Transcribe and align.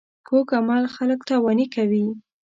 کوږ 0.27 0.47
عمل 0.59 0.83
خلک 0.95 1.19
تاواني 1.29 1.67
کوي 1.75 2.05